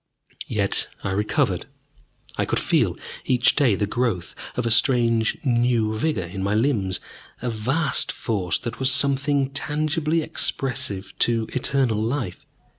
[0.47, 1.67] Yet I recovered.
[2.35, 6.99] I could feel each day the growth of a strange new vigor in my limbs,
[7.39, 12.47] a vast force that was something tangibly expressive to eternal life.